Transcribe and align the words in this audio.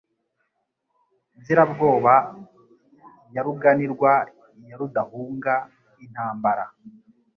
Nzirabwoba 1.39 2.13
ya 3.33 3.41
Ruganirwayarudahunga 3.45 5.53
intambara 6.05 6.65